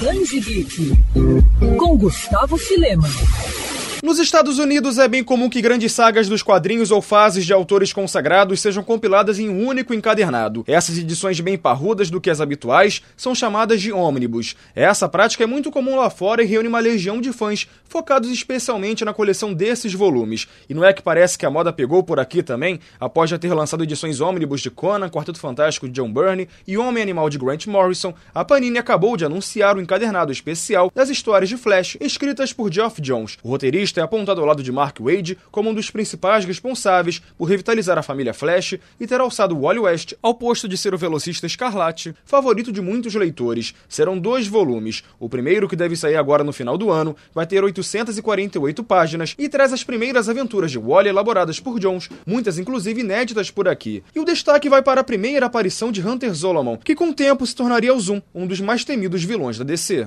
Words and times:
Dandy 0.00 0.40
Geek, 0.40 0.92
com 1.76 1.98
Gustavo 1.98 2.56
Filema. 2.56 3.06
Nos 4.02 4.18
Estados 4.18 4.58
Unidos 4.58 4.98
é 4.98 5.06
bem 5.06 5.22
comum 5.22 5.50
que 5.50 5.60
grandes 5.60 5.92
sagas 5.92 6.26
dos 6.26 6.42
quadrinhos 6.42 6.90
ou 6.90 7.02
fases 7.02 7.44
de 7.44 7.52
autores 7.52 7.92
consagrados 7.92 8.58
sejam 8.58 8.82
compiladas 8.82 9.38
em 9.38 9.50
um 9.50 9.66
único 9.66 9.92
encadernado. 9.92 10.64
Essas 10.66 10.96
edições 10.96 11.38
bem 11.40 11.58
parrudas 11.58 12.08
do 12.08 12.18
que 12.18 12.30
as 12.30 12.40
habituais 12.40 13.02
são 13.14 13.34
chamadas 13.34 13.78
de 13.78 13.92
ônibus. 13.92 14.56
Essa 14.74 15.06
prática 15.06 15.44
é 15.44 15.46
muito 15.46 15.70
comum 15.70 15.96
lá 15.96 16.08
fora 16.08 16.42
e 16.42 16.46
reúne 16.46 16.66
uma 16.66 16.80
legião 16.80 17.20
de 17.20 17.30
fãs, 17.30 17.68
focados 17.84 18.30
especialmente 18.30 19.04
na 19.04 19.12
coleção 19.12 19.52
desses 19.52 19.92
volumes. 19.92 20.48
E 20.66 20.72
não 20.72 20.82
é 20.82 20.94
que 20.94 21.02
parece 21.02 21.36
que 21.36 21.44
a 21.44 21.50
moda 21.50 21.70
pegou 21.70 22.02
por 22.02 22.18
aqui 22.18 22.42
também? 22.42 22.80
Após 22.98 23.28
já 23.28 23.38
ter 23.38 23.52
lançado 23.52 23.84
edições 23.84 24.18
ônibus 24.22 24.62
de 24.62 24.70
Conan, 24.70 25.10
Quarteto 25.10 25.38
Fantástico 25.38 25.86
de 25.86 25.92
John 25.92 26.10
Byrne 26.10 26.48
e 26.66 26.78
Homem 26.78 27.02
Animal 27.02 27.28
de 27.28 27.36
Grant 27.36 27.66
Morrison, 27.66 28.14
a 28.34 28.46
Panini 28.46 28.78
acabou 28.78 29.14
de 29.14 29.26
anunciar 29.26 29.76
o 29.76 29.80
encadernado 29.80 30.32
especial 30.32 30.90
das 30.94 31.10
histórias 31.10 31.50
de 31.50 31.58
Flash, 31.58 31.98
escritas 32.00 32.50
por 32.50 32.72
Geoff 32.72 32.98
Jones. 33.02 33.36
O 33.42 33.50
roteirista 33.50 33.89
é 33.98 34.02
apontado 34.02 34.40
ao 34.40 34.46
lado 34.46 34.62
de 34.62 34.70
Mark 34.70 34.98
Wade 35.00 35.38
como 35.50 35.70
um 35.70 35.74
dos 35.74 35.90
principais 35.90 36.44
responsáveis 36.44 37.20
por 37.36 37.46
revitalizar 37.46 37.98
a 37.98 38.02
família 38.02 38.34
Flash 38.34 38.74
e 39.00 39.06
ter 39.06 39.20
alçado 39.20 39.58
Wally 39.58 39.80
West 39.80 40.12
ao 40.22 40.34
posto 40.34 40.68
de 40.68 40.76
ser 40.76 40.94
o 40.94 40.98
velocista 40.98 41.46
escarlate, 41.46 42.14
favorito 42.24 42.70
de 42.70 42.80
muitos 42.80 43.14
leitores. 43.14 43.74
Serão 43.88 44.18
dois 44.18 44.46
volumes. 44.46 45.02
O 45.18 45.28
primeiro, 45.28 45.68
que 45.68 45.74
deve 45.74 45.96
sair 45.96 46.16
agora 46.16 46.44
no 46.44 46.52
final 46.52 46.76
do 46.76 46.90
ano, 46.90 47.16
vai 47.34 47.46
ter 47.46 47.64
848 47.64 48.84
páginas 48.84 49.34
e 49.38 49.48
traz 49.48 49.72
as 49.72 49.82
primeiras 49.82 50.28
aventuras 50.28 50.70
de 50.70 50.78
Wally 50.78 51.08
elaboradas 51.08 51.58
por 51.58 51.80
Jones, 51.80 52.08
muitas 52.26 52.58
inclusive 52.58 53.00
inéditas 53.00 53.50
por 53.50 53.66
aqui. 53.66 54.04
E 54.14 54.20
o 54.20 54.24
destaque 54.24 54.68
vai 54.68 54.82
para 54.82 55.00
a 55.00 55.04
primeira 55.04 55.46
aparição 55.46 55.90
de 55.90 56.06
Hunter 56.06 56.34
Zolomon, 56.34 56.76
que 56.76 56.94
com 56.94 57.08
o 57.08 57.14
tempo 57.14 57.46
se 57.46 57.56
tornaria 57.56 57.94
o 57.94 58.00
Zoom, 58.00 58.20
um 58.34 58.46
dos 58.46 58.60
mais 58.60 58.84
temidos 58.84 59.24
vilões 59.24 59.58
da 59.58 59.64
DC. 59.64 60.06